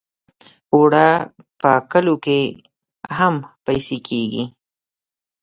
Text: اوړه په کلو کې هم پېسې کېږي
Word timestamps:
اوړه 0.73 1.07
په 1.59 1.71
کلو 1.91 2.15
کې 2.25 2.39
هم 3.17 3.35
پېسې 3.65 3.97
کېږي 4.07 4.43